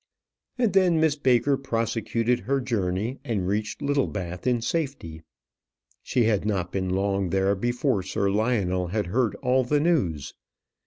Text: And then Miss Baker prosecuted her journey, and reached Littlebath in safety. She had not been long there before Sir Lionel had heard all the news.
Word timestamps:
And 0.57 0.73
then 0.73 0.99
Miss 0.99 1.15
Baker 1.15 1.57
prosecuted 1.57 2.39
her 2.39 2.59
journey, 2.59 3.19
and 3.23 3.47
reached 3.47 3.83
Littlebath 3.83 4.47
in 4.47 4.59
safety. 4.59 5.21
She 6.01 6.23
had 6.23 6.43
not 6.43 6.71
been 6.71 6.89
long 6.89 7.29
there 7.29 7.53
before 7.53 8.01
Sir 8.01 8.31
Lionel 8.31 8.87
had 8.87 9.05
heard 9.05 9.35
all 9.43 9.63
the 9.63 9.79
news. 9.79 10.33